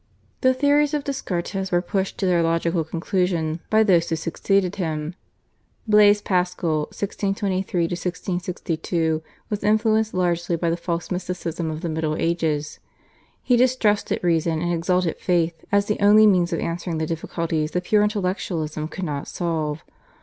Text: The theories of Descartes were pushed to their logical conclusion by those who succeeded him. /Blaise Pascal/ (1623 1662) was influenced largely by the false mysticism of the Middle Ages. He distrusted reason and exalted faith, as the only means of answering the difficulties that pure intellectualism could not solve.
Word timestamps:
The 0.41 0.55
theories 0.55 0.95
of 0.95 1.03
Descartes 1.03 1.71
were 1.71 1.79
pushed 1.79 2.17
to 2.17 2.25
their 2.25 2.41
logical 2.41 2.83
conclusion 2.83 3.59
by 3.69 3.83
those 3.83 4.09
who 4.09 4.15
succeeded 4.15 4.77
him. 4.77 5.13
/Blaise 5.87 6.23
Pascal/ 6.23 6.85
(1623 6.87 7.81
1662) 7.83 9.21
was 9.51 9.63
influenced 9.63 10.15
largely 10.15 10.55
by 10.55 10.71
the 10.71 10.75
false 10.75 11.11
mysticism 11.11 11.69
of 11.69 11.81
the 11.81 11.89
Middle 11.89 12.15
Ages. 12.15 12.79
He 13.43 13.55
distrusted 13.55 14.19
reason 14.23 14.59
and 14.59 14.73
exalted 14.73 15.17
faith, 15.19 15.63
as 15.71 15.85
the 15.85 15.99
only 16.03 16.25
means 16.25 16.51
of 16.51 16.59
answering 16.59 16.97
the 16.97 17.05
difficulties 17.05 17.69
that 17.69 17.83
pure 17.83 18.01
intellectualism 18.01 18.87
could 18.87 19.05
not 19.05 19.27
solve. 19.27 19.83